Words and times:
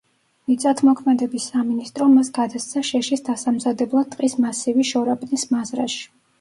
მიწათმოქმედების 0.51 1.45
სამინისტრომ 1.51 2.15
მას 2.21 2.33
გადასცა 2.39 2.83
შეშის 2.89 3.25
დასამზადებლად 3.29 4.13
ტყის 4.17 4.39
მასივი 4.49 4.91
შორაპნის 4.97 5.49
მაზრაში. 5.57 6.05